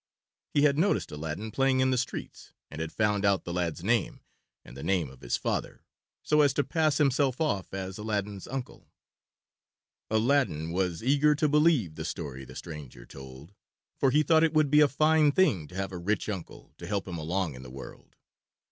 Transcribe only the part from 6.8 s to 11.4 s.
himself off as Aladdin's uncle. Aladdin was eager